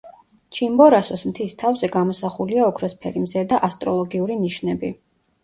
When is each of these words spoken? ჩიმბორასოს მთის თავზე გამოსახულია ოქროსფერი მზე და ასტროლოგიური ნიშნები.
ჩიმბორასოს 0.59 1.25
მთის 1.31 1.53
თავზე 1.63 1.89
გამოსახულია 1.97 2.65
ოქროსფერი 2.71 3.25
მზე 3.27 3.45
და 3.53 3.61
ასტროლოგიური 3.69 4.41
ნიშნები. 4.49 4.93